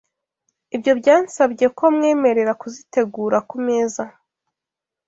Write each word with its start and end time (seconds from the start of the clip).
ibyo 0.75 0.91
byansabye 0.99 1.65
ko 1.77 1.83
mwemerera 1.95 2.53
kuzitegura 2.61 3.37
ku 3.49 3.57
meza.... 3.65 4.03